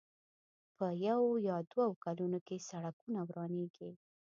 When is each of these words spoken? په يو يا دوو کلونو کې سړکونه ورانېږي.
په 0.75 0.87
يو 1.07 1.21
يا 1.47 1.57
دوو 1.71 1.87
کلونو 2.03 2.39
کې 2.47 2.65
سړکونه 2.69 3.19
ورانېږي. 3.27 3.91